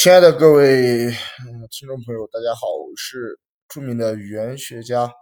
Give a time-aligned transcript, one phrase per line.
[0.00, 1.10] 亲爱的各位
[1.72, 5.12] 听众朋友，大家好，我是著名的语言学家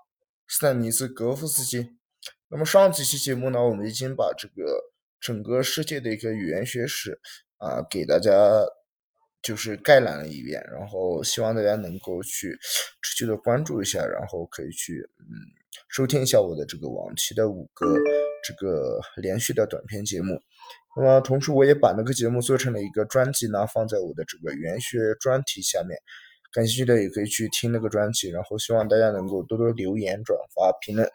[0.46, 1.96] 斯坦尼斯·格夫斯基。
[2.48, 7.18] 那么上几期节目呢，我们已经把这个整个世界的一个语言学史
[7.56, 8.30] 啊，给大家
[9.40, 12.58] 就是概览了一遍，然后希望大家能够去
[13.00, 15.24] 持续的关注一下，然后可以去嗯
[15.88, 17.96] 收听一下我的这个往期的五个
[18.44, 20.38] 这个连续的短篇节目。
[20.96, 25.98] 那么同时，我也把那个节目做成了一个专辑呢，放在我的这个语言学专题下面，
[26.52, 28.30] 感兴趣的也可以去听那个专辑。
[28.30, 31.06] 然后希望大家能够多多留言、转发、评论。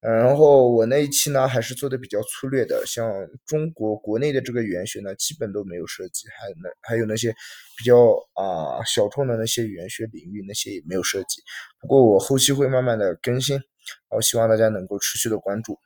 [0.00, 3.10] 然后我那一期呢，还是做的比较粗略的，像
[3.44, 7.34] 中国国内的这个语言学呢，基本都没有涉及，还那还有那些
[7.76, 11.42] 比较啊小众的那些语言学领域，那些也没有涉及。
[11.80, 13.62] 不过我后期会慢慢的更新，然
[14.10, 15.76] 后希望大家能够持续的关注。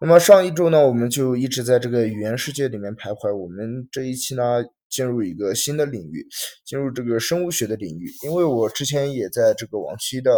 [0.00, 3.34] 那么上一周呢，我们就一直在这个语言世界里面徘徊。
[3.34, 6.26] 我们这一期呢，进入一个新的领域，
[6.64, 8.10] 进入这个生物学的领域。
[8.24, 10.36] 因为我之前也在这个往期的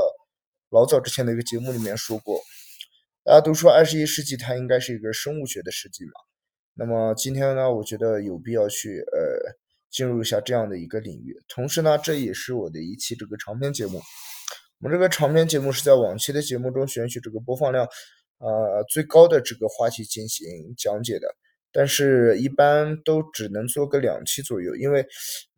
[0.71, 2.39] 老早之前的一个节目里面说过，
[3.25, 6.13] 大家都说二十一世纪它应该是一个生物学的世纪嘛。
[6.75, 9.57] 那么今天呢，我觉得有必要去呃
[9.91, 11.35] 进入一下这样的一个领域。
[11.49, 14.01] 同时呢，这也是我的一期这个长篇节目。
[14.81, 17.89] 我们这个长篇节目是在往期的节目中选取这个播放量。
[18.39, 21.35] 呃，最高的这个话题进行讲解的，
[21.73, 25.01] 但是一般都只能做个两期左右，因为，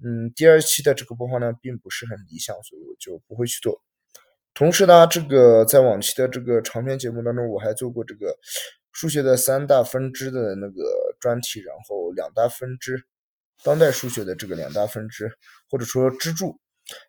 [0.04, 3.82] 嗯，第二期的这个播放量并不是很理想，所以我就不会去做。
[4.54, 8.36] 同时呢，这个在往期的这个长篇节目当中，我还做过这个
[8.92, 13.04] 数学的三大分支的那个专题，然后两大分支，
[13.64, 15.30] 当代数学的这个两大分支，
[15.68, 16.58] 或者说支柱，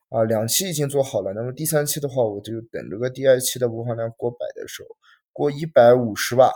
[0.10, 1.34] 啊，两期已经做好了。
[1.34, 4.90] 那么第三期的话，我就等这个第二期的播放量过百的时候。
[5.32, 6.52] 过一百五十吧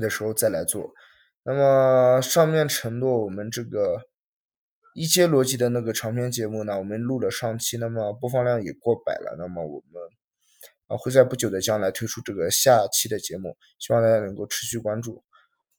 [0.00, 0.92] 的时候再来做。
[1.42, 4.00] 那么上面承诺我们这个
[4.94, 9.36] 一阶逻辑的那个长篇节目呢，我们录了上期，那么播放量也过百了。
[9.38, 10.02] 那么我们
[10.88, 15.22] 啊会在不久的将来推出这个下期的节目，希望大家能够持续关注。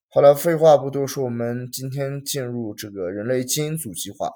[0.10, 4.32] 好了，废话不多说，我们今天进入这个人类基因组计划。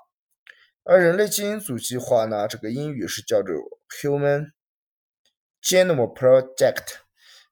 [0.83, 3.55] 而人类基因组计划呢，这个英语是叫做
[4.01, 4.47] Human
[5.63, 7.00] Genome Project。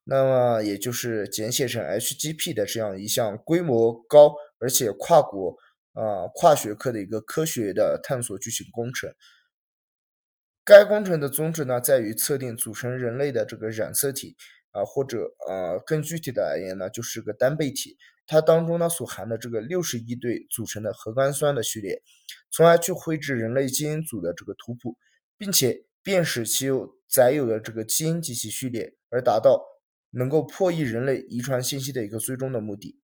[0.09, 5.55] 那么也就是简写成 HGP 的这样一项规模高而且跨国
[5.93, 9.13] 啊跨学科的一个科学的探索巨型工程。
[10.65, 14.35] 该工程的宗旨呢，在于测定组成人类的这个染色体
[14.71, 17.95] 啊，或者呃更具体的而言呢，就是个单倍体，
[18.25, 22.01] 它当中呢所含的这个六十亿对组成的核苷酸的序列，
[22.49, 24.97] 从而去绘制人类基因组的这个图谱，
[25.37, 29.63] 并且辨识其有载有的这个基因及其序列，而达到。
[30.11, 32.99] 能够破译人类遗传信息的一个最终的目的，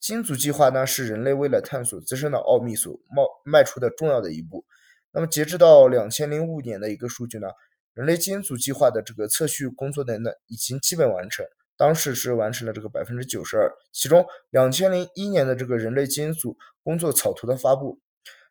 [0.00, 4.64] 基因组计划呢是人类为了探索自身的奥秘所冒迈出的重要的一步。
[5.12, 7.48] 那么截止到两千零五年的一个数据呢，
[7.92, 11.44] 人类基因组计划的这个测序工作等等已经基本完成，
[11.76, 13.70] 当时是完成了这个百分之九十二。
[13.92, 18.00] 其中两千零一年的这个人类基因组工作草图的发布，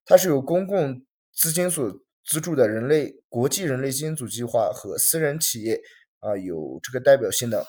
[0.05, 1.01] 它是由公共
[1.33, 1.91] 资金所
[2.23, 5.81] 资助的人类国际人类基因组计划和私人企业
[6.19, 7.65] 啊有这个代表性的。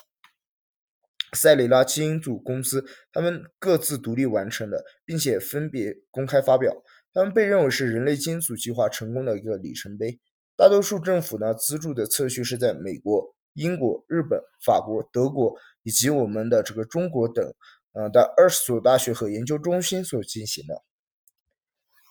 [1.33, 6.75] 塞里拉基因组公司，他们各自独立完成的，并且分别公开发表。
[7.13, 10.21] 他们被认为是人类基因组计划成功的一个里程碑。
[10.57, 17.45] 大多数政府呢资助的测序是在美国、英国、日本、法国、德国以及我们的这个中国等，
[17.93, 20.83] 呃的二十所大学和研究中心所进行的。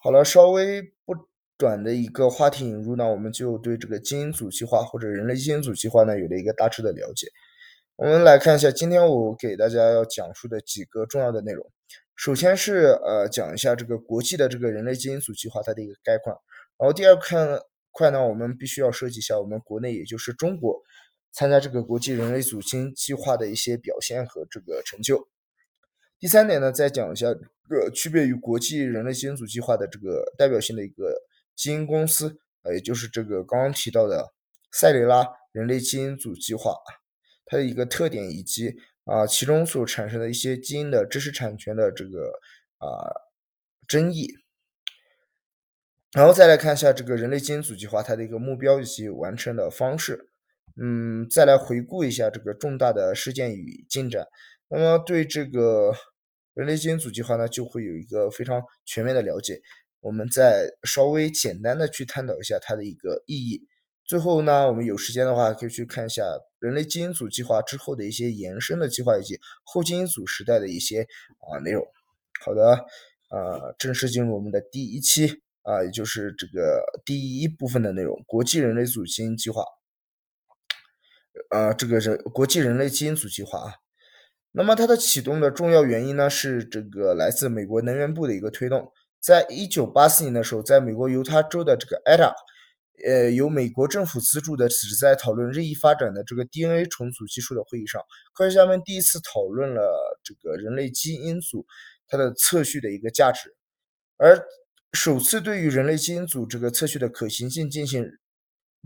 [0.02, 1.14] 好了，稍微不
[1.58, 7.28] 短的一个话题引入呢，我们就对这个基因组计划或者人类基因组计划呢有了一个大致的了解。
[8.02, 11.70] 我们来看一下，今天我给大家要讲述的几个重要的内容。
[12.16, 16.38] 首先是呃讲一下这个国际的这个人类基因组计划它的一个概况。
[16.78, 17.60] 然后第二块
[17.92, 20.82] 块呢，我们必须要涉及一下我们国内，也就是中国
[21.34, 25.28] 参加这个国际人类组基因计划的一些表现和这个成就。
[26.18, 31.22] 第三点呢，再讲一下呃区别于国际人类基因组计划的这个代表性的一个
[31.54, 34.32] 基因公司，呃也就是这个刚刚提到的
[34.72, 36.78] 塞里拉人类基因组计划。
[37.50, 38.76] 它的一个特点，以及
[39.06, 42.32] 啊其中所产生的一些基因的知识产权的这个
[42.78, 43.10] 啊
[43.88, 44.32] 争议，
[46.14, 50.30] 然后再来看一下这个人类基因组计划它的一个目标以及完成的方式，
[50.80, 54.28] 嗯，再来回顾一下这个重大的事件与进展，
[54.70, 55.92] 那么对这个
[56.54, 59.60] 人类基因组计划呢，就会有一个非常全面的了解。
[60.02, 63.68] 我们再稍微简单的去探讨一下它的一个意义。
[64.10, 66.24] 最后呢，我们有时间的话可以去看一下
[66.58, 71.04] 人类基因组计划之后的一些延伸的计划，以及后基因组时代的一些
[71.38, 71.86] 啊内容。
[72.44, 72.72] 好的，
[73.28, 79.64] 啊，正式进入我们的第一期啊，也就是这个第一部分的内容——国际人类组基因计划。
[81.52, 83.74] 啊，这个是国际人类基因组计划啊。
[84.54, 88.92] 那么它的启动的重要原因呢，是这个来自美国能源部的一个推动。
[89.22, 92.34] 在一九八四年的时候，在美国犹他州的这个 Ada，
[93.06, 98.02] 呃，由美国政府资助的旨在讨论日益发展的这个 DNA 重组技术的会议上，
[98.34, 101.66] 科学家们第一次讨论了这个人类基因组
[102.08, 103.56] 它的测序的一个价值，
[104.18, 104.44] 而
[104.94, 108.10] 首次对于人类基因组这个测序的可行性进行。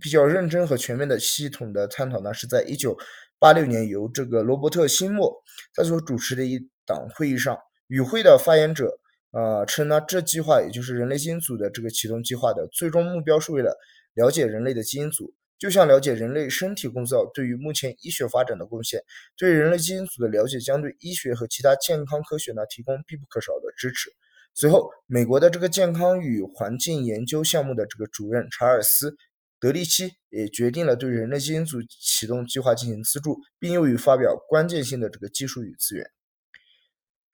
[0.02, 2.98] 比较认真和全面的系统的探讨呢，是在一九
[3.38, 5.32] 八六年由这个罗伯特·辛莫
[5.76, 7.56] 他所主持的一档会议上。
[7.86, 8.98] 与会的发言者
[9.30, 13.78] 啊称呢，这计划也就是人类基因组的这个启动计划的最终目标是为了
[14.14, 19.02] 了解人类的基因组，就像了解人类身体构造对于目前医学发展的贡献。
[19.38, 24.10] 对人类基因组的了解将对医学和其他健康科学呢提供必不可少的支持。
[24.54, 29.16] 随后，美国的这个健康与环境研究项目的这个主任查尔斯。
[29.60, 36.06] 德利奇也决定了对人类基因组启动计划进行资助，并用于发表关键性的这个技术与资源。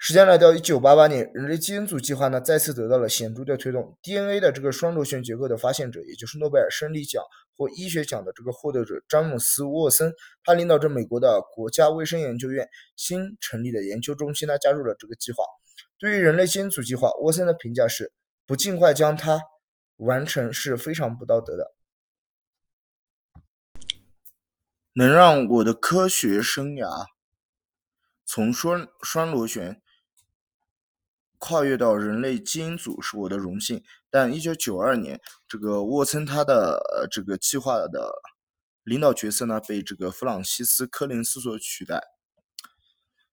[0.02, 3.98] 时间来到一九八八年，人类基因组计划呢再次得到了显著的推动。
[4.02, 7.22] DNA 的这个双螺旋结构的发现者，也就是诺贝尔生理奖
[7.58, 10.14] 或医学奖的这个获得者詹姆斯沃森，
[10.46, 15.44] 他领导着美国的国家卫生研究院新成立的研究中心呢加入了这个计划。
[15.98, 18.14] 对于人类基因组计划，沃森的评价是：
[18.48, 19.42] 不尽快将它
[19.98, 21.74] 完成是非常不道德的。
[24.94, 27.06] 能让我的科学生涯
[28.26, 29.82] 从双双螺旋
[31.40, 33.82] 跨越到人类基因组是我的荣幸，
[34.12, 38.22] 但一九九二年，这个沃森他的这个计划的
[38.84, 42.04] 领导角色呢被这个弗朗西斯科林斯所取代。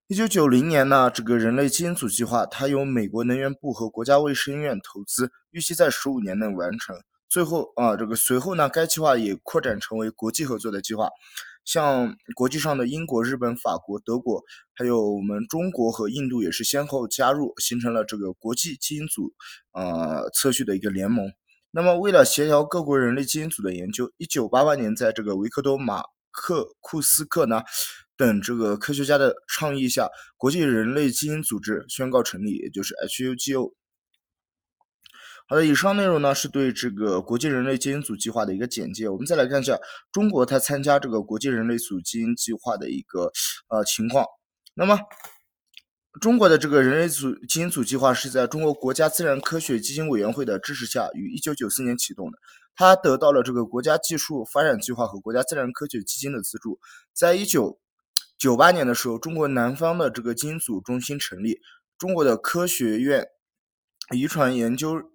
[0.07, 6.95] 一九九零年呢，这个人类基因组计划它由美国能源部和国家卫生院投资，预期在十五年内完成。
[7.27, 11.09] 最后啊，这个随后呢，该计划也扩展成为国际合作的计划。
[11.67, 14.41] 像国际上的英国、日本、法国、德国，
[14.73, 19.33] 还有我们中国和印度也是先后加入，形成了这个国际基因组
[19.73, 21.29] 呃测序的一个联盟。
[21.71, 27.61] 那么，为了协调各国人类基因组的研究，一九八八年，在这个维克多·马克库斯克呢
[28.15, 33.73] 等这个科学家的倡议下，国际人类基因组织宣告成立，也就是 HUGO。
[35.49, 39.07] 好的，以上内容呢是对这个国际人类基因组计划的一个简介。
[39.07, 39.79] 我们再来看一下
[40.11, 43.31] 中国它参加这个国际人类组基因计划的一个
[43.69, 44.25] 呃情况。
[44.73, 44.99] 那么，
[46.19, 52.37] 中国的这个人类组基因组计划是在中国国家自然科学基金委员会的支持下，于一九九四年启动的。
[52.75, 56.77] 它得到了这个国家技术发展计划和国家自然科学基金的资助。
[57.13, 57.79] 在一九
[58.37, 61.61] 九八年的时候，中国南方的这个基因组中心成立，
[61.97, 63.25] 中国的科学院
[64.13, 65.09] 遗传研究。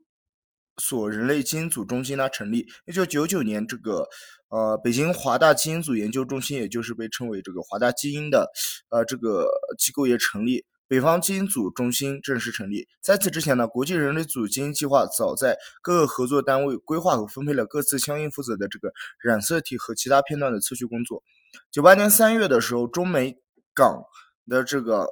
[0.78, 4.08] 所人类基因组中心呢成立，一九九九年，这个
[4.48, 8.50] 呃北京华大基因组研究中心，也就是被称为这个华大基因的
[8.88, 9.46] 呃这个
[9.78, 12.88] 机构也成立，北方基因组中心正式成立。
[13.02, 18.90] 在此之前呢，国际人类组基因计划早在各个合作单位规划和分配了各自相应负责的这个
[19.22, 21.22] 染色体和其他片段的测序工作。
[21.70, 23.36] 九八年三月的时候，中美
[23.74, 24.02] 港
[24.46, 25.06] 的这个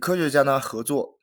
[0.00, 1.15] 科学家呢合作。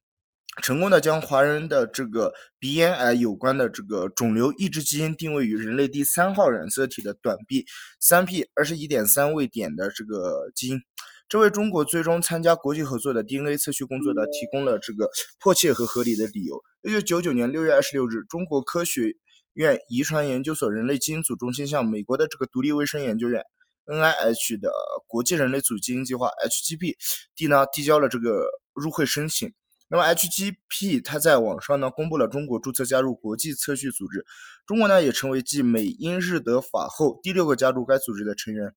[0.62, 7.66] 成功的将华人的这个鼻咽癌有关的这个肿瘤抑制基因定位于人类第三号染色体的短臂
[8.00, 10.80] 三 p 二十一点三位点的这个基因，
[11.28, 16.62] 这为中国最终参加国际合作的 DNA 测序工作的提供了这个迫切和合理的理由。
[16.84, 19.16] 一九九九年六月二十六日，中国科学
[19.54, 23.44] 院遗传研究所人类基因组中心向美国的这个独立卫生研究院
[23.88, 24.72] NIH 的
[25.08, 26.94] 国际人类组基因计划 HGP
[27.36, 28.46] 递呢递交了这个
[28.76, 29.52] 入会申请。
[29.94, 34.26] 那么 HGP 它在网上呢公布了中国注册加入国际测序组织，
[34.66, 38.74] 中国呢也成为继美英日德法后第六个加入该组织的成员。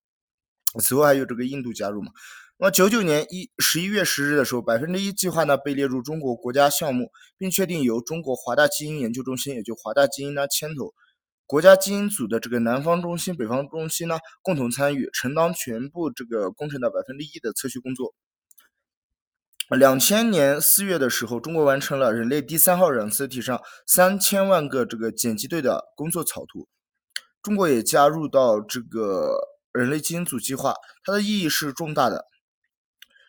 [0.78, 2.12] 此后还有这个印度加入嘛？
[2.58, 10.92] 那么九九年一十一月十日的时候，百分之一计划呢被列入中国国家项目，并确定由中国华大基因研究中心，也就华大基因呢牵头，
[11.46, 18.14] 国家基因组的这个南方中心、北方中心呢共同参与，承担全部这个工程的百分之一的测序工作。
[19.74, 26.68] 两千年四月的时候，中国完成了人类第三号染色体上三千万个这个碱基对的工作草图。
[27.42, 29.36] 中国也加入到这个
[29.72, 32.26] 人类基因组计划，它的意义是重大的。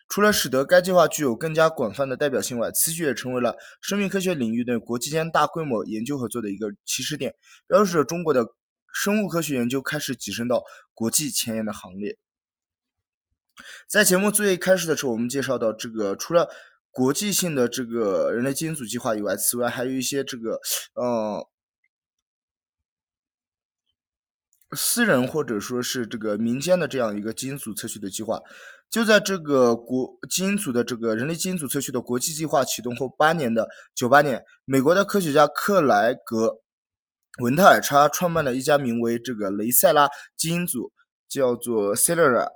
[0.08, 7.34] 除了使得该计划具有更加广泛的代表性外，此举也成为了生命科学领域的国际间大规模研究合作的一个起始点，
[7.66, 8.46] 标志着中国的
[8.94, 10.62] 生物科学研究开始跻身到
[10.94, 12.16] 国际前沿的行列。
[13.88, 16.48] 在节目最开始的时候，我们介绍到，这个除了
[16.90, 20.60] 国际性的这个人类基因组计划以外，此外还有一些这个
[20.94, 21.48] 呃
[24.76, 28.40] 私人或者说是这个民间的这样一个基因组测序的计划。
[28.90, 36.60] 就在这个国基因组的这个人类基因组测序的国际计划启动后八年的九八年，美国的科学家克莱格
[37.40, 40.90] 文特尔查创办了一家名为这个雷塞拉基因组，
[41.28, 42.48] 叫做 Celera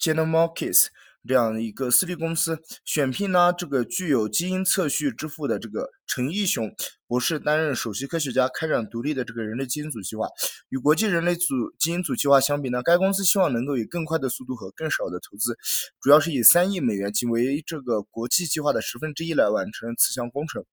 [0.00, 0.86] Genomics。
[1.28, 6.72] 这样一个私立公司选聘呢，这个具有基因测序之父的这个陈义雄
[7.08, 10.28] 博士担任首席科学家，开展独立的这个人类基因组计划。
[10.68, 11.44] 与国际人类组
[11.80, 15.58] 基因组计划相比呢，该公司希望能够以更快的速度和更少的投资，
[16.00, 20.64] 主要是以三亿美元，仅为这个国际计划的十分之一来完成此项工程。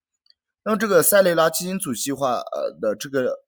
[0.63, 3.39] 那么这个塞雷拉基因组计划呃的这个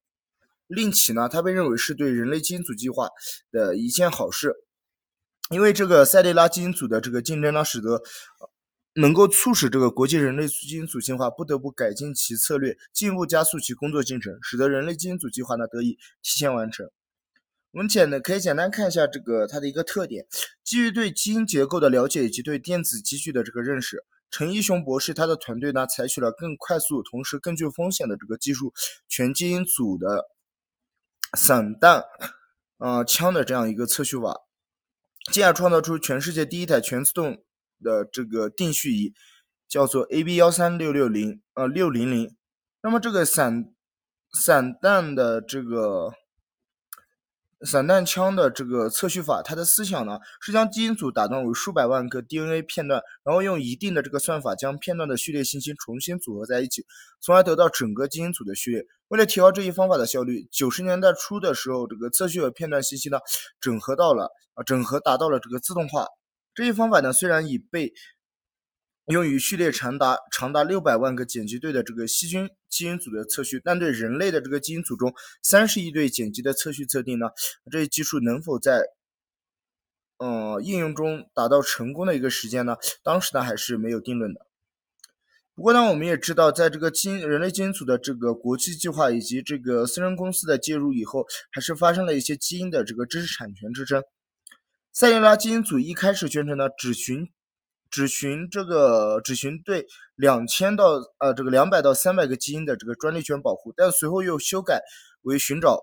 [0.66, 3.10] 另起呢，它被认为是对人类基因组计划
[3.52, 4.56] 的一件好事。
[5.52, 8.02] 因为这个塞利拉基因组的这个竞争呢，使得
[8.96, 16.90] 能够促使这个国际人类基因组计划不得不改进其策略，进一步加速其工作进程，使得人类基因组计划呢得以提前完成。
[17.72, 20.26] 我们简呢可以简单看一下这个它的一个特点，
[20.64, 28.74] 基于对基因结构的了解以及对电子机具的这个认识，陈一雄博士他的团队呢采取了更快速同时更具风险的这个技术
[29.08, 30.26] 全基因组的
[31.38, 32.04] 散弹
[32.78, 34.45] 啊枪的这样一个测序法。
[35.32, 37.44] 进而创造出全世界第一台全自动
[37.82, 39.14] 的这个定序仪，
[39.68, 42.36] 叫做 AB 幺三六六零呃六零零。
[42.82, 43.74] 那么这个散
[44.32, 46.14] 散弹的这个。
[47.62, 56.86] 散弹枪的这个测序法，它的思想呢是将基因组打断为数百万个 DNA 片段，然后用一定的这个算法将片段的序列信息重新组合在一起，
[57.22, 58.86] 从而得到整个基因组的序列。
[59.08, 63.20] 为了提高这一方法的效率，九十年代初的时候，这个测序和片段信息呢
[63.62, 66.08] 整合到了啊，整合达到了这个自动化。
[66.54, 67.94] 这一方法呢虽然已被
[69.08, 77.28] 用于序列长达长达六百万个碱基对的这个细菌基因组的测序，但对人类的这个基因组中三十亿对碱基的测序测定呢？
[77.72, 78.82] 这一技术能否在
[80.18, 82.78] 嗯应用中达到成功的一个时间呢？
[83.04, 84.45] 当时呢还是没有定论的。
[85.56, 94.04] 不过呢，我们也知道，在这个基因人类基因组的这个国际计划以及这个私人公司的介入以后，还是发生了一些基因的这个知识产权之争。
[94.92, 97.30] 塞利拉基因组一开始宣称呢，只寻。
[97.92, 99.86] 只寻这个只寻对
[100.16, 104.82] 两千到呃这个两百到三百个基因的这个专利权保护，但随后又修改
[105.22, 105.80] 为寻找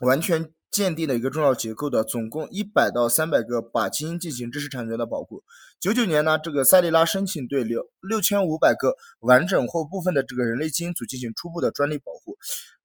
[0.00, 5.44] 完全鉴定的一个重要结构的总共一百到三百个靶基因进行知识产权的保护。
[5.78, 12.36] 九九年呢，这个赛利拉申请对六六千五百个完整或部分的这个人类基因组进行初步的专利保护。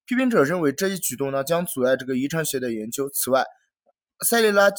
[0.04, 3.10] 批评者认为这一举动呢将阻碍这个遗传学的研究。
[3.10, 3.44] 此外，
[4.24, 4.70] 赛利拉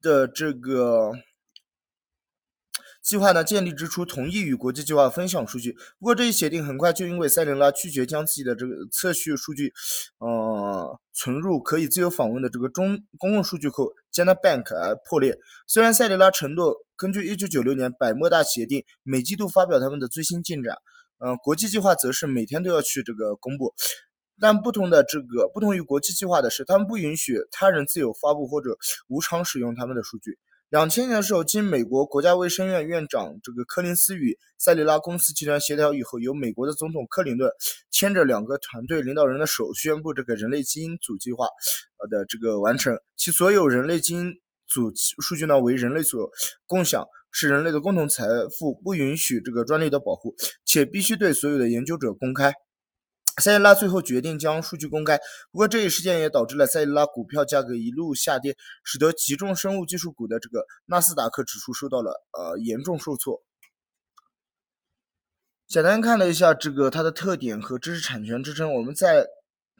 [0.00, 1.12] 的这个。
[3.06, 5.70] 计划呢建立之初同意与国际计划分享数据，
[6.00, 9.72] 不过这一协定很快就因为塞琳拉拒绝将自己的这个测序数据，
[10.18, 15.38] 呃，存入可以自由访问的这个中公共数据库 j a n a Bank 而破裂。
[15.68, 20.76] 虽然塞琳拉承诺根据1996年百慕大协定每季度发表他们的最新进展，
[21.18, 23.72] 呃，国际计划则是每天都要去这个公布。
[24.40, 30.38] 但不同的这个不同于国际计划的是，他们不允许他人自由发布或者无偿使用他们的数据。
[30.76, 37.50] 两千年的时候，经美国国家卫生院院长这个柯林斯与塞里拉公司集团协调以后，由美国的总统克林顿
[37.90, 41.46] 牵着两个团队领导人的手，宣布这个人类基因组计划
[41.96, 44.34] 呃的这个完成，其所有人类基因
[44.66, 44.92] 组
[45.22, 46.30] 数据呢为人类所
[46.66, 48.26] 共享，是人类的共同财
[48.58, 50.34] 富，不允许这个专利的保护，
[50.66, 52.52] 且必须对所有的研究者公开。
[53.38, 55.18] 塞利拉最后决定将数据公开，
[55.52, 63.42] 不过这一事件也导致了塞利拉股票价格一路下跌，使得集中生物技术股的这个纳斯达克指数受到了呃严重受挫。
[65.68, 69.26] 简单看了一下这个它的特点和知识产权支撑，我们再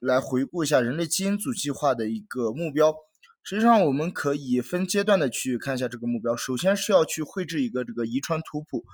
[0.00, 2.94] 来回顾一下人类基因组计划的一个目标。
[3.42, 6.36] 实际上，我们可以分阶段的去看一下这个目标。
[6.36, 8.84] 首先是要去绘制一个这个遗传图谱，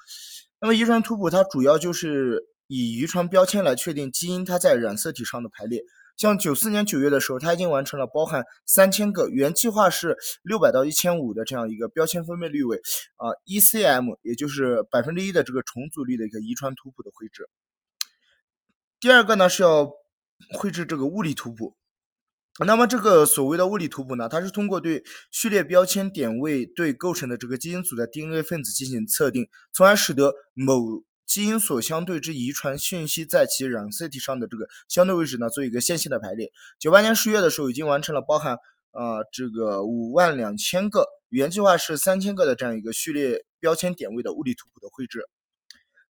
[0.60, 2.51] 那么遗传图谱它主要就是。
[2.74, 5.84] 以遗传标签来确定基因它在染色体上的排列。
[6.16, 12.78] 像九四年九月的时候，它已经完成了包含三千个原计划是六百到一千五的这样一个标签分辨率为
[13.16, 17.46] 啊 ECM，也就是百分之一的这个重组率的一个遗传图谱的绘制。
[19.00, 19.90] 第二个呢是要
[20.54, 21.76] 绘制这个物理图谱。
[22.64, 31.04] 那么这个所谓的物理图谱呢，它是通过对序列标签点位对构成的这个基因组的 DNA 分子进行测定，从而使得某。
[31.32, 36.52] 基因所相对之遗传信息在其染色体上的这个相对位置呢，做一个线性的排列。
[36.78, 38.58] 九八年十月的时候，已经完成了包含
[38.90, 45.26] 呃这个五万两千个原计划是三千个的这样一个序列标签点位的物理图谱的绘制。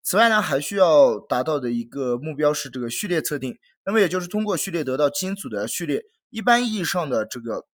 [0.03, 6.03] 此外呢，还需要达到的一个目标是这个序列测定，那么也就是通过序列得到基因组的序列。
[6.31, 7.65] 一般意义上的这个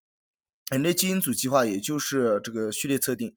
[0.70, 3.34] 人类基因组计划，也就是这个序列测定。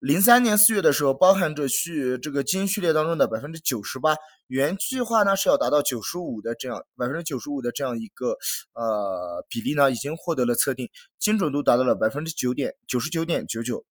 [0.00, 4.14] 零三年四月的时候，包含着序这个基因序列当中的百分之九十八，
[4.46, 8.36] 原计划呢是要达到九十五的这样百分之九十五的这样一个
[8.74, 10.88] 呃比例呢，已经获得了测定，
[11.18, 13.84] 精准度达到了百分之九点九十九点九九。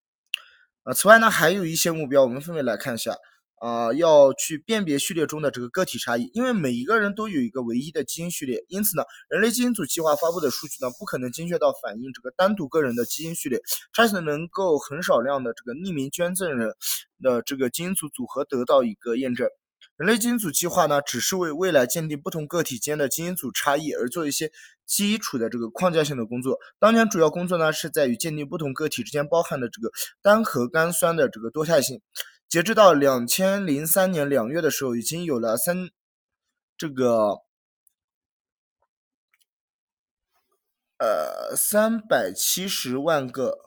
[0.83, 3.13] 呃，此外呢，还有一些目标，我们分别来看一下。
[3.57, 13.59] 啊，要去辨别序列中的这个个体差异，因为每一个人都有一个唯一的基因序列，因此呢，人类基因组计划发布的数据呢，不可能精确到反映这个单独个人的基因序列，
[13.93, 16.75] 它是能够很少量的这个匿名捐赠人
[17.21, 19.47] 的这个基因组组合得到一个验证。
[19.95, 24.51] 人类基因组计划呢，只是为未来鉴定不同个体间的基因组差异而做一些
[24.85, 26.59] 基础的这个框架性的工作。
[26.77, 29.89] 当前主要工作呢，是在于鉴定不同个体之间包含的这个
[30.21, 31.99] 单核苷酸的这个多态性。
[32.49, 35.89] 截止到两千零三年两月的时候，已经有了三
[36.77, 37.41] 这个
[40.97, 43.57] 呃三百七十万个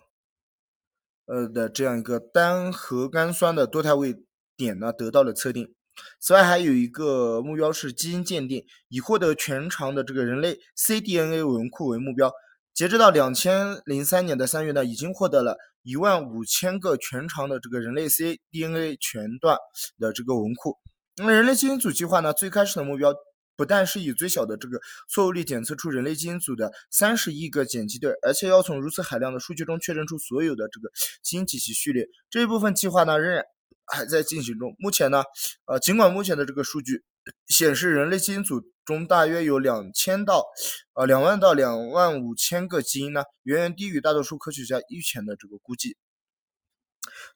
[1.26, 4.24] 呃的这样一个单核苷酸的多态位
[4.56, 5.74] 点呢得到了测定。
[6.18, 12.32] 此外，还有一个目标是基因鉴定，以获得全长的这个人类 cDNA 文库为目标。
[12.80, 15.54] 截止到两千零三年的三月呢，已经获得了。
[15.82, 19.58] 一万五千个全长的这个人类 cDNA 全段
[19.98, 20.78] 的这个文库。
[21.18, 23.12] 那么人类基因组计划呢，最开始的目标
[23.54, 30.88] 不但是以最小的这个错误率检测出人类基因组的三十亿个碱基对，而且要从如此海量的数据中确认出所有的这个
[31.22, 32.06] 基因及其序列。
[32.30, 33.44] 这一部分计划呢，仍然
[33.90, 34.74] 还在进行中。
[34.78, 35.22] 目前呢，
[35.66, 37.02] 呃，尽管目前的这个数据
[37.46, 40.44] 显示人类基因组中大约有两千到
[40.94, 45.96] 呃两万到两万五千个基因呢，远远低于大多数科学家预前的这个估计。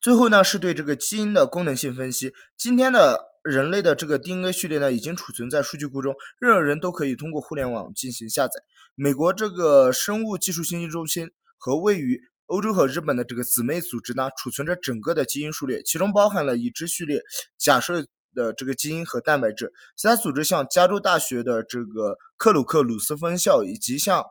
[0.00, 2.32] 最后呢，是对这个基因的功能性分析。
[2.56, 8.54] 今天的人类的这个 DNA 序列呢，已经储存在数据库中，任何人都可以通过互联网进行下载。
[8.94, 17.22] 美国这个生物技术信息中心和位于欧洲和日本的这个姊妹组织呢，储存着整个的基因序列，其中包含了已知序列
[17.58, 18.06] 假设。
[18.36, 24.24] 的这个基因和蛋白质，其他组织向加州大学的这个克鲁克鲁斯分校，以及向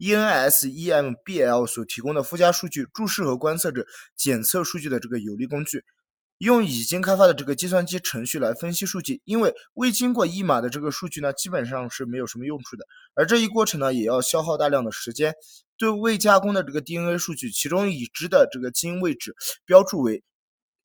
[0.00, 5.84] ENSEMBL 所提供的附加数据，注释和观测者检测数据的这个有力工具，
[6.38, 15.34] 用已经开发的这个计算机程序来分析数据，因为未经过译码的这个数据呢，基本上是没有什么用处的，而这一过程呢，也要消耗大量的时间。
[15.76, 20.22] 对未加工的这个 DNA 数据，其中已知的这个基因位置标注为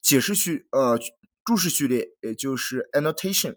[0.02, 1.00] 解释序，呃。
[1.46, 3.56] 注释序列，也就是 annotation，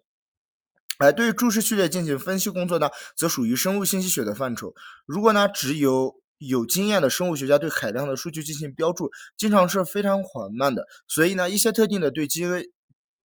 [0.98, 4.74] 而对于注释序列进行分析工作呢，则属于生物信息学的范畴。
[5.04, 10.86] 如果呢，只有有经验的生物学家对海量的数据进行标注，经常是非常缓慢的。
[11.08, 12.68] 所以呢，一些特定的对 DNA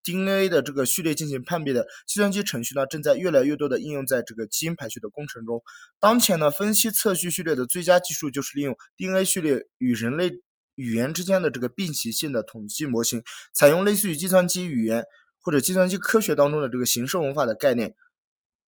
[0.02, 5.62] DNA 的这个序列进行判别的计算机程序呢，正在越来越多的应用在这个基因排序的工程中。
[6.00, 10.40] 当前呢，分析测序序列的最佳技术就是利用 DNA 序列与人类。
[10.80, 15.04] 语言之间的这个并行性的统计模型，采用类似于计算机语言
[15.40, 17.96] 或者计算机科学当中的这个形式文法的概念，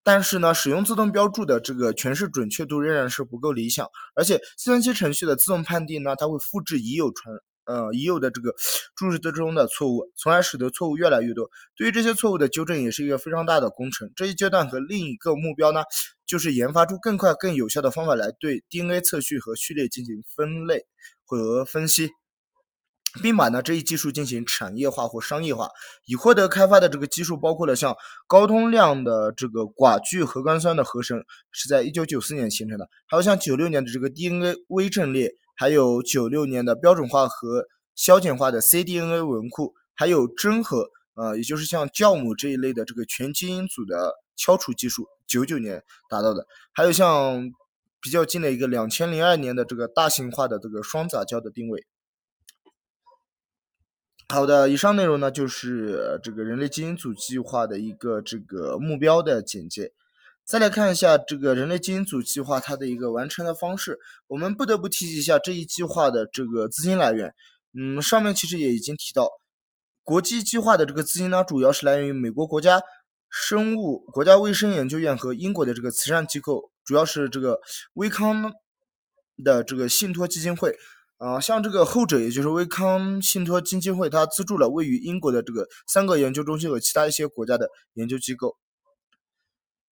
[0.03, 7.35] 但是呢，使用自动标注的这个诠释准确度仍然是不够理想，而且计算机程序的自动判定呢，它会复制已有传
[7.65, 8.53] 呃已有的这个
[8.95, 11.49] 注释中的错误，从而使得错误越来越多。
[11.75, 14.11] 对于这些错误的纠正也是一个非常大的工程。
[14.15, 15.83] 这一阶段和另一个目标呢，
[16.25, 20.85] 就是研发出更快更有效的方法来对 DNA 测序和序列进行分类。
[21.23, 22.09] 和分析，
[23.21, 25.69] 并把呢这一技术进行产业化或商业化。
[26.05, 27.95] 已获得开发的这个技术包括了像
[28.27, 46.43] 高通量的这个寡聚核苷酸的合成，是在一九九四年形成的；还有像九六年的这个 DNA 微阵列，还有九六年的标准化和消减化的 cDNA 文库，还有真核，呃，也就是像酵母这一类的这个全基因组的敲除技术，九九年达到的；
[46.73, 47.51] 还有像。
[48.03, 51.85] 比较近的一个两千零二年的这个大型化的这个双杂交的定位。
[54.31, 59.91] 好的，以上内容呢就是这个人类基因组计划的一个这个目标的简介。
[60.45, 63.99] 再来看一下这个人类基因组计划它的一个完成的方式。
[64.27, 67.35] 我们不得不提及一下这一计划的这个资金来源。
[67.77, 69.27] 嗯，上面其实也已经提到，
[70.01, 72.81] 国际计划的这个资金呢，主要是来源于美国国家
[73.29, 76.71] 生物国家卫生研究院和英国的这个慈善机构。
[76.85, 77.59] 主要是这个
[77.95, 78.53] 威康
[79.43, 80.77] 的这个信托基金会，
[81.21, 88.57] 啊，像这个后者，也就是威康信托基金会，它资助了位于英国的这个三个研究中心和其他一些国家的研究机构。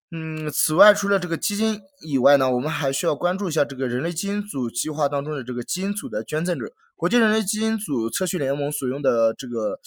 [0.10, 6.74] 嗯，此外，除了这个基金以外呢，我们还需要关注一下这个人类基因组计划当中的这个基因组的捐赠者。
[6.96, 9.80] 国际人类基因组测序联盟所用的这个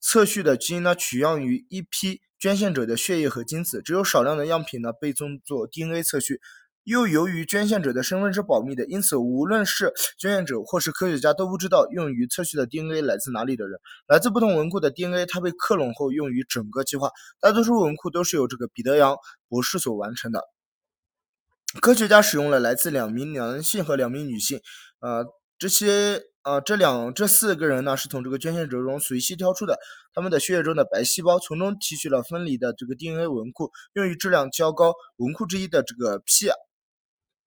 [0.00, 6.40] 测序的基因呢取样于一批捐献者的血液和精子，只有少量的样品呢被用作 DNA 测序。
[6.86, 13.80] 又由于捐献者的身份是保密的，因此无论是捐献者或是科学家都不知道用于测序的 DNA 来自哪里的人。
[14.06, 17.10] 来自不同文库的 DNA，它被克隆后用于整个计划。
[17.40, 19.16] 大多数文库都是由这个彼得杨
[19.48, 20.44] 博士所完成的。
[21.80, 24.60] 科学家使用了来自两名男性和两名女性，
[25.00, 25.26] 呃，
[25.58, 29.76] 这些呃这两这四个人呢是从这个捐献者中随机挑出的，
[30.14, 36.48] 他们的血液中的白细胞从中提取了分离的这个 DNA 文库，用于质量较高文库之一的这个 P。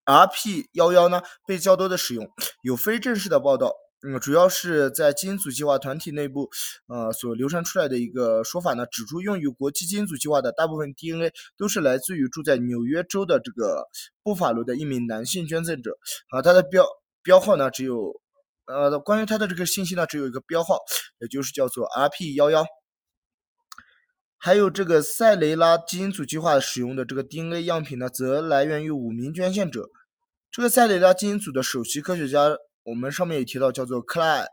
[0.10, 2.28] RP 幺幺呢被较多的使用，
[2.64, 6.50] 有非正式的报道，嗯，主要是在基因组计划团体内部，
[6.88, 13.88] 呃，所流传出来的一个说法呢，指出用于国际基因组计划的大部分 DNA 都是来自于住在纽约州的这个
[14.24, 15.92] 布法罗的一名男性捐赠者，
[16.32, 16.84] 啊，他的标
[17.22, 18.20] 标号呢只有，
[18.66, 20.80] 呃，关于他的这个信息呢只有一个标号，
[21.20, 22.66] 也就是叫做 RP 幺幺。
[24.42, 29.90] 还有这个塞雷拉基因组计划使用的这个 DNA 样品呢，则来源于五名捐献者。
[30.52, 34.48] 这个塞雷拉基因组的首席科学家，我们上面也提到，叫做克莱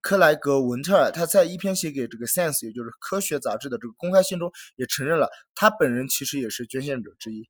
[0.00, 1.12] 克莱格文特尔。
[1.12, 7.48] 他在一篇写给这个 Science，也就是科学杂志的这个公开信中，也承认了他本人其实也是捐献者之一。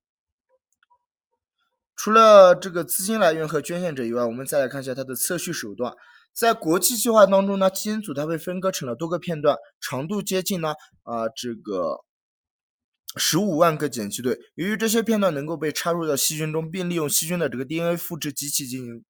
[1.96, 5.94] 除了这个资金来源和捐献者以外，我们再来看一下它的测序手段。
[6.34, 12.05] 在国际计划当中呢，基因组它被分割成了多个片段，长度接近呢啊这个。
[13.16, 19.04] 十五万个碱基对，由于这些片段能够被插入到细菌中，并利用细菌的这个 DNA 复制机器进行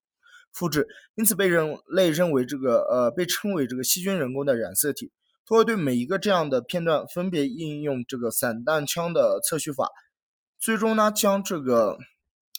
[0.53, 5.11] 复制，因此被人类认为这个呃被称为这个细菌人工的染色体。
[5.45, 9.91] 通过对每一个这样的片段分别应用这个散弹枪的测序法，
[10.59, 11.99] 最终呢将这个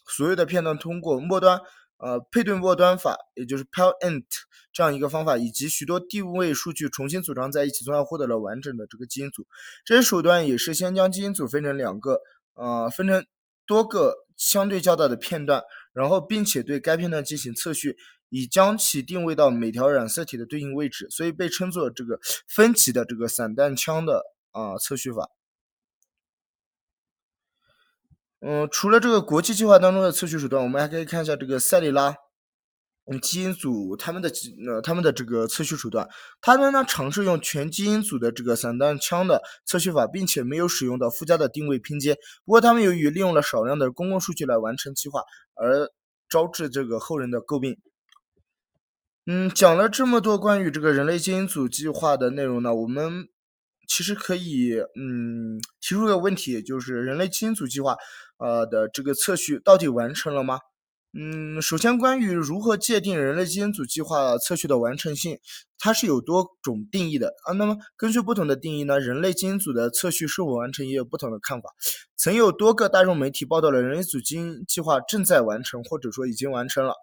[0.06, 1.60] 所有的片段通过末端。
[1.98, 4.24] 呃，配对末端法，也就是 PALINT
[4.72, 9.48] 这样一个方法，以及许多定位数据重新组装在一起，从而获得了完整的这个基因组。
[9.84, 12.22] 这些手段也是先将基因组分成两个，
[12.54, 13.26] 呃，分成
[13.66, 17.98] 多个相对较大的片段，然后并且对该片段进行测序，
[18.30, 25.28] 以将其定位到每条染色体的对应位置，所以被称作这个分级的这个散弹枪的啊测序法。
[28.50, 32.16] 嗯，除了这个国际计划当中的测序手段，我们还可以看一下这个塞里拉
[33.12, 34.32] 嗯基因组他们的
[34.66, 36.08] 呃他们的这个测序手段。
[36.40, 42.16] 他们呢尝试用全基因组的这个散弹枪的测序法，并且没有使用到附加的定位拼接。
[42.46, 45.92] 不过他们由于利用了少量的公共数据来完成计划，而
[46.30, 47.78] 招致这个后人的诟病。
[49.26, 53.28] 嗯，讲了这么多关于这个人类基因组计划的内容呢，我们
[53.90, 57.98] 其实可以嗯提出个问题，就是人类基因组计划。
[58.38, 60.60] 呃的这个测序到底完成了吗？
[61.18, 65.40] 嗯，首先关于如何界定人类基因组计划测序的完成性，
[65.80, 67.54] 它是有多种定义的啊。
[67.54, 71.70] 那么根据不同的定义呢，人类基因组的测序是否完成也有不同的看法。
[72.18, 76.94] 曾有多个大众媒体报道了人类组基因计划正在完成，或者说已经完成了。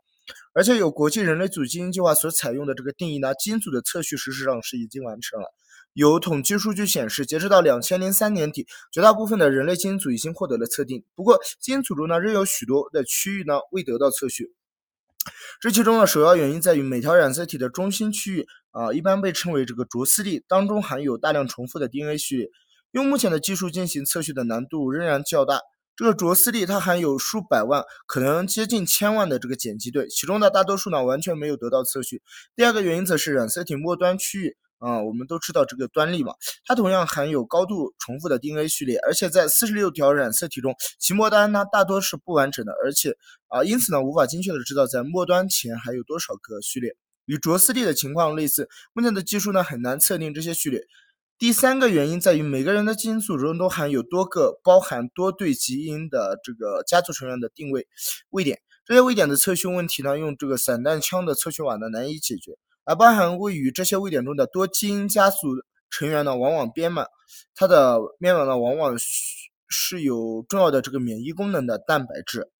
[0.52, 5.46] 而且有国际人类组基因计划所采用的这个定义呢，基因组的测序事实上是已经完成了。
[5.94, 11.04] 有统计数据显示，截止到两千零三年底，绝大部分的人类基因组已经获得了测定。
[11.14, 14.52] 不过，基因组中呢，仍有许多的区域呢未得到测序。
[15.60, 22.50] 这其中的首要原因在于，每条染色体的中心区域啊，一般被称为这个着丝地，当中含有大量重复的 DNA 序列。
[22.90, 25.60] 用目前的技术进行测序的难度仍然较大。
[25.94, 32.20] 这个着丝地它含有数百万，可能接近千万的这个碱基对，其中的大多数呢完全没有得到测序。
[32.56, 34.56] 第二个原因则是染色体末端区域。
[34.78, 36.34] 啊，我们都知道这个端粒嘛，
[36.66, 43.16] 它同样含有高度重复的 DNA 序列，而且在四十六条染色体中，其末端呢大多是不完整的，而且
[43.48, 46.96] 啊，因此呢无法精确的知道在末端前还有多少个序列。
[47.26, 50.82] 与着丝地的情况类似，目前的技术呢很难测定这些序列。
[51.38, 57.88] 第三个原因在于每个人的基因组中都含有多个包含多对基因的这个家族成员的定位
[58.28, 62.52] 位点，这些位点的测序问题呢，用这个散弹枪的测序网呢难以解决。
[62.84, 65.48] 而包含位于这些位点中的多基因家族
[65.90, 67.06] 成员呢，往往编码，
[67.54, 68.96] 它的编码呢，往往
[69.68, 72.50] 是有重要的这个免疫功能的蛋白质。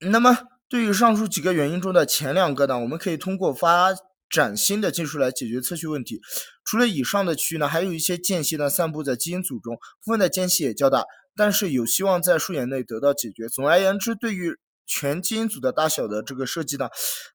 [0.00, 0.38] 那么，
[0.68, 3.94] 对于上述几个原因中的前两个呢，我们可以通过发
[4.28, 6.20] 展新的技术来解决测序问题。
[6.64, 11.04] 除了以上的区域呢，还有一些间隙呢散布在基因组中，部分的间隙也较大，
[11.36, 13.48] 但是有希望在数年内得到解决。
[13.48, 16.88] 总而言之，对于全基因组的大小的这个设计呢，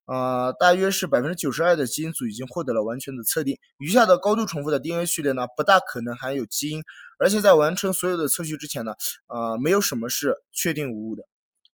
[0.06, 6.82] 啊，大约是百分之九十二的基因组已经获得了完全的测定，余下的高度重复的 DNA 序列呢，不大可能含有基因，
[7.20, 8.94] 而且在完成所有的测序之前呢，
[9.28, 11.24] 啊，没有什么是确定无误的。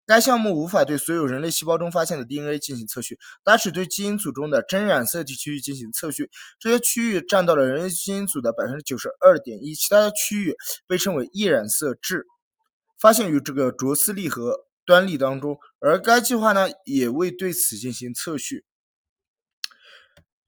[0.06, 6.30] 该项目无法对所有人类细胞中发现的 DNA 进行测序，它只对基因组中的真染色体区域进行测序。
[6.58, 12.24] 这些区域占到了人类基因组的百分之九十二点一，其他的区域被称为异染色质，
[12.98, 15.58] 发现于这个卓斯利和端粒当中。
[15.80, 18.64] 而该计划呢，也未对此进行测序。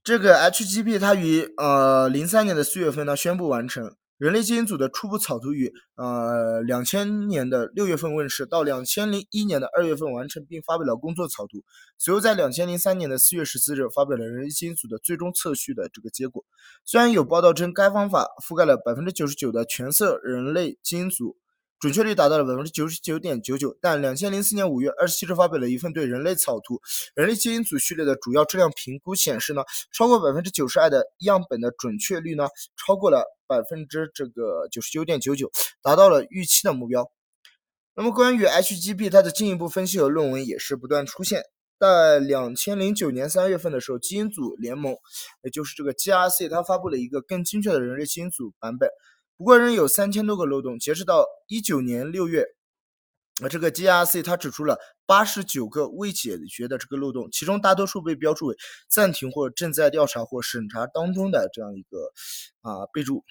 [0.03, 11.63] 这个 HGP 它于呃零三年的四月份呢宣布完成，人类基因组的初步草图于呃两千年的六月份问世，到两千零一年的二月份完成并发表了工作草图，
[11.99, 16.43] 随后在两千零三年的四月十四日发表了人类基因组的最终测序的这个结果。
[16.83, 21.37] 虽然有报道称该方法覆盖了百分之九十九的全色人类基因组。
[21.81, 26.79] 准确率达到了百分之九十九点九九，但两千零四年五月二十七日发表了一份对人类草图、
[27.15, 35.49] 人类基因组序列的主要质量评估显示呢，超过百分之九十二的样本的准确率呢，超过了百分之这个九十九点九九，
[35.81, 37.11] 达到了预期的目标。
[37.95, 41.43] 那么关于 HGP 它的进一步分析和论文也是不断出现，
[41.79, 44.95] 在两千零九年三月份的时候，基因组联盟，
[45.41, 48.87] 也就是这个 GRC，它发布了一个更精确的人类基因组版本。
[49.41, 50.77] 不过仍有三千多个漏洞。
[50.77, 52.45] 截止到一九年六月，
[53.41, 54.77] 啊，这个 GRC 它指出了
[55.07, 58.55] 八十九个未解决的这个漏洞，其中大多数被标注为
[58.87, 62.11] 暂停或正在调查或审查当中的这样一个
[62.61, 63.23] 啊备注。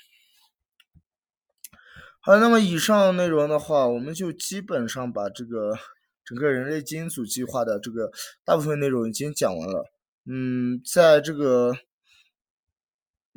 [2.19, 5.79] 好，那么以上内容的话，我们就基本上把这个
[6.25, 8.11] 整个人类基因组计划的这个
[8.45, 9.85] 大部分内容已经讲完了。
[10.27, 11.77] 嗯，在这个。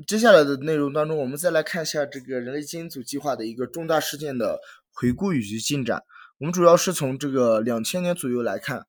[0.08, 4.60] 接下来的内容当中，我们再来看一下这个人类基因组计划的一个重大事件的
[4.92, 6.02] 回顾以及进展。
[6.40, 8.86] 我们主要是从这个两千年左右来看。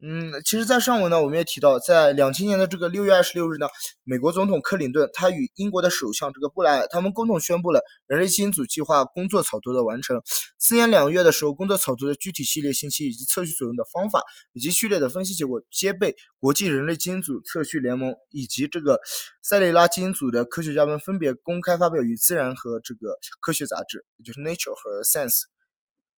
[0.00, 3.66] 嗯，其实，在上文呢，我们也提到，在两千年的这个六月二十六日呢，
[4.04, 10.22] 美国总统克林顿他与英国的首相这个布莱尔，他们共同宣布了人类基因组计划工作草图的完成。
[10.56, 19.00] 次年两个月的时候，工作草图的具体系列信息以及测序所用的方法以及序列的分析结果，皆被国际人类基因组测序联盟以及这个
[19.42, 25.40] 塞雷拉基因组的科学家们分别公开发表于《自然》和这个科学杂志，也就是《Nature》和《Science》。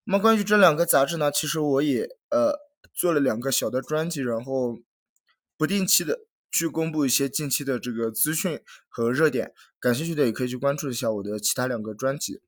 [0.03, 2.67] 那么关于这两个杂志呢，其实我也呃。
[2.93, 4.79] 做了两个小的专辑，然后
[5.57, 6.19] 不定期的
[6.51, 12.41] 去公布一些近期的这个资讯和热点，感兴趣的也可以去关注一下我的其他两个专辑。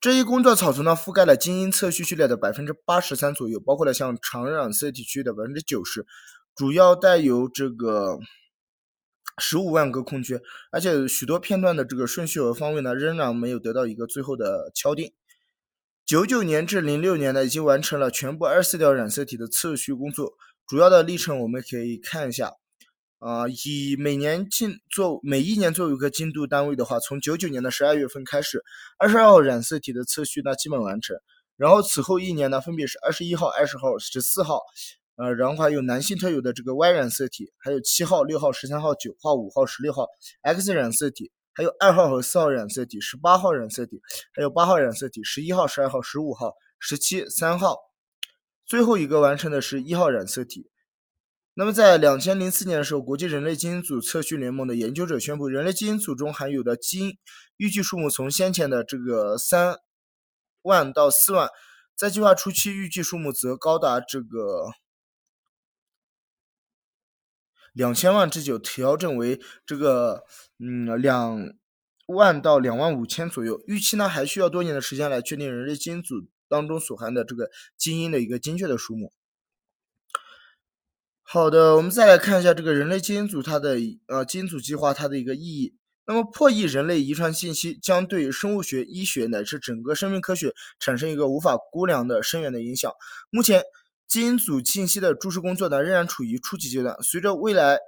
[0.00, 6.04] 这一工作草图呢，覆盖了基因测序序列的百分之八十三左右，包括了像常染色体区的百分之九十，
[6.56, 8.18] 主要带有这个
[9.38, 10.40] 十五万个空缺，
[10.72, 15.12] 而且许多片段的这个顺序和方位呢，仍然没有得到一个最后的敲定。
[16.04, 20.34] 九九年至零六年呢，已经完成了全部二十四条染色体的测序工作。
[20.66, 22.52] 主要的历程我们可以看一下，
[23.18, 28.62] 啊，以每年进做每一年作为一个进度单位的话，从九九年的十二月份开始，
[28.98, 31.16] 二十二号染色体的测序呢基本完成。
[31.56, 34.60] 然后此后一年呢，分别是二十一号、二十号、十四号，
[35.16, 40.08] 呃，然后还有男性特有的这个 Y 染色体，还有七号、六号、十三号、九号、五号、十六号
[40.42, 41.30] X 染色体。
[41.54, 44.00] 还有二号和四号染色体，十八号染色体，
[44.34, 47.76] 还有八号染色体，十一号、十二号、十五号、十七、三号，
[48.64, 50.70] 最后一个完成的是一号染色体。
[51.54, 57.18] 那么在两千零四年的时候，国际人类基因组测序联盟的研究者宣布，人类基因组中含有的基因
[57.58, 59.76] 预计数目从先前的这个三
[60.62, 61.48] 万到四万，
[61.94, 64.70] 在计划初期预计数目则高达这个。
[67.72, 70.24] 两千万之久调整为这个，
[70.58, 71.54] 嗯，两
[72.06, 73.62] 万到两万五千左右。
[73.66, 79.12] 预期呢还需要多年的时间来确定人类基因组当中所含的这个基因的一个精确的数目。
[81.22, 85.74] 好的，我们再来看一下这个人类基因组它的呃基因组计划它的一个意义。
[86.04, 92.92] 那么破译人类遗传信息将对生物学、医学乃至整个生命科学产生一个无法估量的深远的影响。
[93.30, 93.62] 目前。
[94.12, 96.94] 基因组信息的注释工作呢，仍然处于初级阶段。
[97.02, 97.78] 随着未来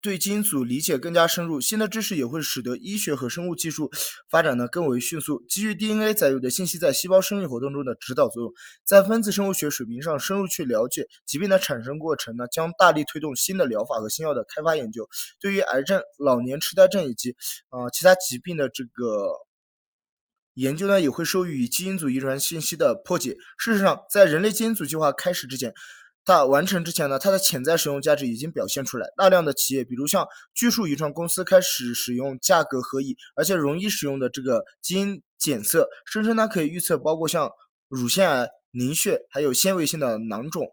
[0.00, 3.90] 对基因组理解更加深入，新的知识也会使得医学和生物技术
[4.30, 5.44] 发展呢更为迅速。
[5.48, 8.52] 基于 DNA 载有的信息在细胞生命活动中的指导作用，
[8.84, 15.08] 在分子生物学水平上深入去了解疾病的产生过程呢，将大力推动新的疗法和新药的开发研究。
[15.40, 17.34] 对于癌症、老年痴呆症以及
[17.70, 19.45] 啊其他疾病的这个。
[20.56, 23.36] 研究呢也会受益于基因组遗传信息的破解。
[23.58, 25.72] 事实上，在人类基因组计划开始之前，
[26.24, 29.06] 它完成之前呢，它的潜在使用价值已经表现出来。
[29.16, 37.50] 大量的企业，比如像巨树遗传公司，开始使用价格合理而且容易使用的这个基因检测，声称它可以预测包括像
[37.88, 40.66] 乳腺癌、凝血、还有纤维性的囊肿、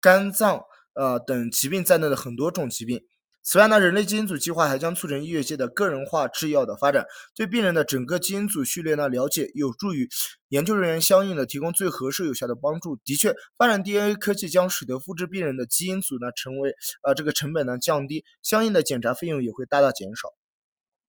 [0.00, 0.62] 肝脏
[0.94, 3.04] 呃等疾病在内的很多种疾病。
[3.44, 10.08] 此外呢，人类基因组计划还将促成医学界的个人化制药的发展，对病人的整个基因组序列呢了解，有助于
[10.48, 12.96] 研究人员相应的提供最合适有效的帮助。
[13.04, 20.28] 的确，发展 DNA 科技将使得复制病人的基因组呢成为呃这个成本呢降低，相应的检查费用也会大大减少。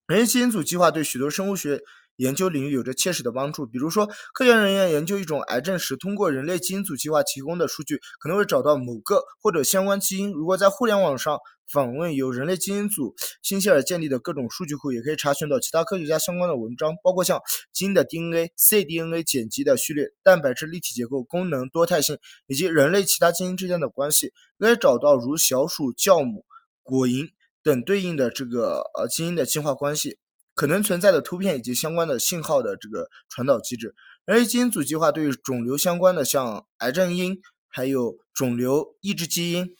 [0.06, 1.80] 人类基因组计划对许多生物学。
[2.16, 3.66] 研究领域有着切实的帮助。
[3.66, 10.30] 比如说，科研人员研究一种癌症时，通过人类基因组计划提供的数据，可能会找到某个或者相关基因。
[10.32, 17.40] 如果在互联网上访问由人类基因组信息而建立的各种数据库，也可以查询到其他科学家相关的文章，包括像
[17.72, 26.44] 基因的 DNA、cDNA 碱基的序列、蛋白质立体结构、功能多态性以及人类其他基因之间的关系，可以找到如小鼠、酵母、
[26.82, 27.30] 果蝇
[27.62, 30.18] 等对应的这个呃基因的进化关系。
[30.54, 39.74] 可能存在的突变以及相关的信号的这个传导机制，而基因组计划对于肿瘤相关的，像癌症因，还有肿瘤抑制基因。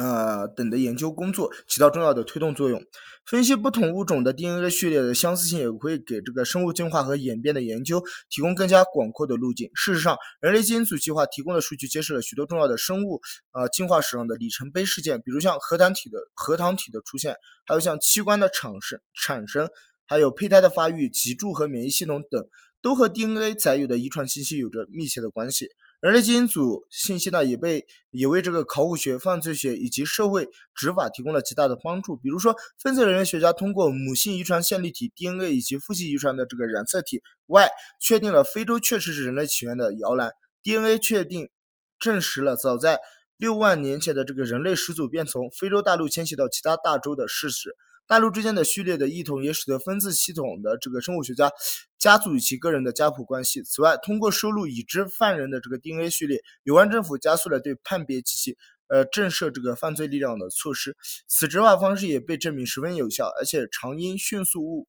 [0.00, 2.82] 呃，等的研究工作起到重要的推动作用。
[3.26, 9.70] 分析不同物种的 DNA 序列的相似性，也会给这个生物进化和演变的研究提供更加广阔的路径。
[9.74, 13.20] 事实上，人类基因组计划提供的数据揭示了许多重要的生物
[13.52, 17.36] 呃进化史上的里程碑事件，比如像核糖体的核糖体的出现，
[17.66, 19.68] 还有像器官的产生产生，
[20.06, 22.42] 还有胚胎的发育、脊柱和免疫系统等，
[22.80, 25.68] 都和 DNA 载有的遗传信息有着密切的关系。
[26.00, 32.16] 人类基因组信息呢，也被也为这个考古学、犯罪学以及社会执法提供了极大的帮助。
[32.16, 37.68] 比如说，分子人类学家通过母性遗传线粒体 DNA 以及父系遗传的这个染色体 Y，
[38.00, 40.32] 确定了非洲确实是人类起源的摇篮。
[40.62, 41.50] DNA 确定
[41.98, 42.98] 证实了早在
[43.36, 47.76] 六万年前的这个人类始祖便从非洲大陆迁徙到其他大洲的事实。
[48.10, 51.52] 大陆之间的序列的异同，也使得分子系统的这个生物学家
[51.96, 53.62] 加速与其个人的家谱关系。
[53.62, 60.96] 此外，通过收录已知犯人的这个 DNA 序列，有关政府加速了对判别及其呃震慑这个犯罪力量的措施。
[61.28, 64.88] 此执法方式也被证明十分有效，而且常因迅速误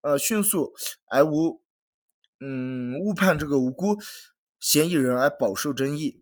[0.00, 0.72] 呃迅速
[1.10, 1.60] 而无
[2.40, 3.98] 嗯误判这个无辜
[4.60, 6.21] 嫌疑人而饱受争议。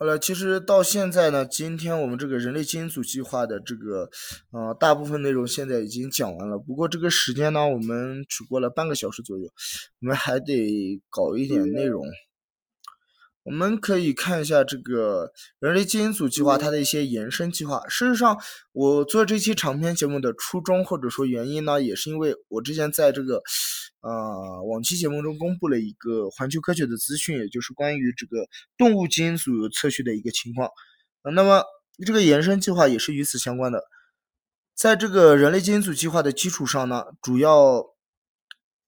[0.00, 4.08] 好了，其实到现在呢，今天我们这个人类基因组计划的这个，
[4.50, 6.58] 呃，大部分内容现在已经讲完了。
[6.58, 9.44] 不过这个时间呢，我们只过了半个小时左右，
[10.00, 12.02] 我们还得搞一点内容。
[13.42, 17.86] 我们可以看一下这个人类基因组计划它的一些延伸计划。
[17.86, 18.38] 事实上，
[18.72, 23.42] 我做这期长篇节目的初衷或者说原因呢，也是因为我之前在这个，
[24.00, 28.46] 呃，往期节目中公布了一个环球科学的资讯，也就是关于这个
[28.78, 30.70] 动物基因组测序的一个情况。
[31.34, 31.64] 那么
[32.06, 33.82] 这个延伸计划也是与此相关的。
[34.74, 37.84] 在这个人类基因组计划的基础上呢，主要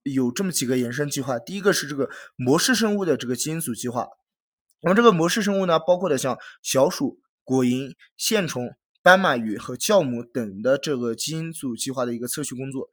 [0.02, 1.38] 有这么几个延伸计划。
[1.38, 4.08] 第一个是这个模式生物的这个基因组计划。
[4.80, 12.88] 那么这个模式生物呢，包括的像小鼠、果蝇、线虫、斑马鱼和酵母等的这个基因组计划的一个测序工作。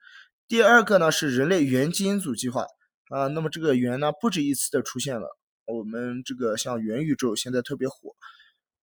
[0.49, 2.65] 第二个呢是人类元基因组计划
[3.12, 8.15] 啊，那么这个元呢不止一次的出现了，我们这个像元宇宙现在特别火，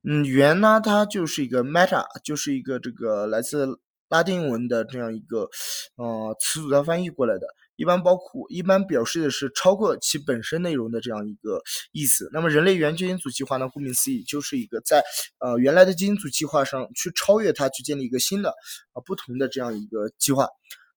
[0.09, 5.51] 嗯，元呢它就是一个 meta，就是一个这个来自拉丁文的这样一个
[5.97, 7.49] 呃词组的翻译过来的。
[7.75, 12.31] 一般包括一般表示的是超过其本身内容的这样一个意思。
[12.33, 13.69] 那么人类原基因组计划呢？
[13.69, 15.03] 顾名思义，就是一个在
[15.41, 18.51] 呃原来的基因组计划上去超越它，去建立一个新的
[18.93, 20.47] 啊不同的这样一个计划。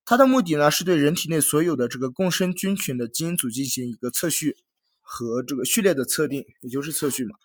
[0.09, 4.57] 它的目的呢，是对人体内所有的这个共生菌群的基因组进行一个测序
[5.01, 7.35] 和这个序列的测定，也就是测序嘛，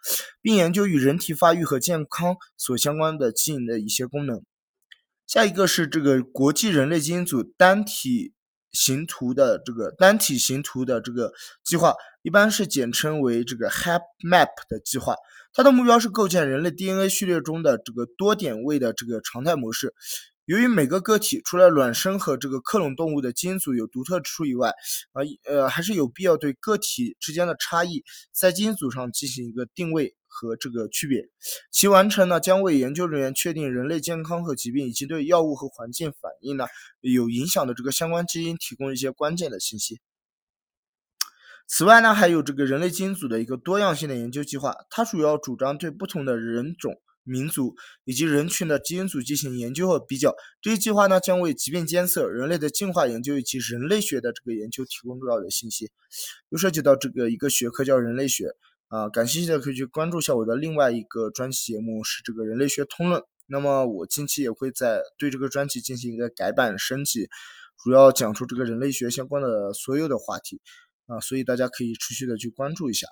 [0.40, 4.42] 并研究与人体发育和健康所相关的基因的一些功能。
[5.26, 8.32] 下一个是这个国际人类基因组单体。
[8.72, 15.14] 形图的这个单体形图的这个计划，一般是简称为这个 HapMap 的计划。
[15.52, 19.94] 它的目标是构建人类 DNA 序列中的这个多点位的这个常态模式。
[20.46, 24.68] 由于每个个体除了卵生和这个克隆动物的基因组有独特之处以外，
[25.12, 31.30] 啊呃还是有必要对个体之间的差异在基因组上进行一个定位和这个区别。
[31.70, 36.66] 其完成呢，将为研究人员确定人类健康和疾病以及对药物和环境反应呢
[37.00, 40.00] 有影响的这个相关基因提供一些关键的信息。
[41.66, 47.00] 此外呢，还有这个人类基因组的一个多样性的研究计划，它主要主张对不同的人种。
[47.24, 55.90] 民族以及人群的基因组进行研究和比较，这一计划呢将为疾病监测、人类的进化研究以及人类学的这个研究提供重要的信息。
[56.50, 58.54] 又涉及到这个一个学科叫人类学
[58.88, 63.22] 啊，感兴趣的可以去关注一下我的另外一个专题节目是这个人类学通论。
[63.46, 67.28] 那么我近期也会在对这个专辑进行一个改版升级，
[67.82, 70.60] 主要讲述这个人类学相关的所有的话题
[71.06, 73.06] 啊，所以大家可以持续的去关注一下。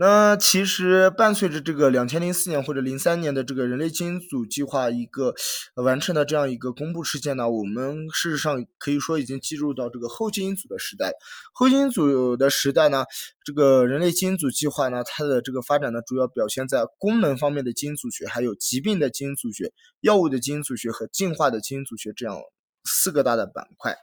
[0.00, 5.34] 那其实伴随着这个两千零四年或者零三年的这个人类基因组计划一个
[5.74, 11.10] 完成的这样一个公布事件呢，我们事实上可以说已经进入到这个后基因组的时代。
[11.52, 13.06] 后基因组的时代呢，
[13.44, 19.72] 这个人类基因组计划呢，它的这个发展呢，主要表现在功能方面的基因组学，还有疾病的基因组学、
[20.02, 22.36] 药物的基因组学和进化的基因组学这样
[22.84, 23.96] 四个大的板块。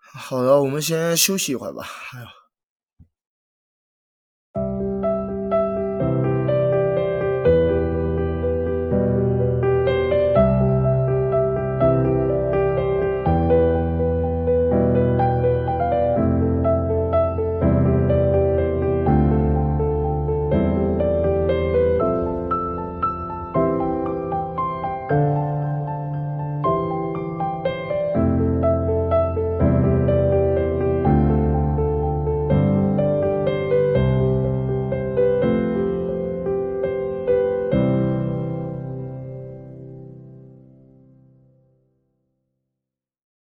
[0.00, 1.86] 好的，我们先休息一会儿吧。
[2.12, 2.39] 哎呦。